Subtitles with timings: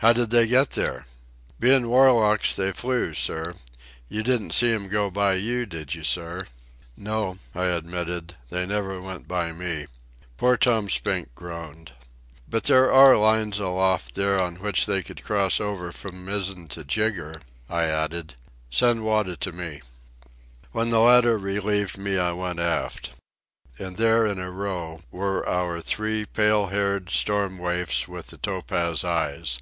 [0.00, 1.06] "How did they get there?"
[1.58, 3.54] "Bein' warlocks, they flew, sir.
[4.08, 6.46] You didn't see 'm go by you, did you, sir?"
[6.96, 8.36] "No," I admitted.
[8.48, 9.88] "They never went by me."
[10.36, 11.94] Poor Tom Spink groaned.
[12.48, 16.84] "But there are lines aloft there on which they could cross over from mizzen to
[16.84, 18.36] jigger," I added.
[18.70, 19.82] "Send Wada to me."
[20.70, 23.10] When the latter relieved me I went aft.
[23.80, 29.02] And there in a row were our three pale haired storm waifs with the topaz
[29.02, 29.58] eyes.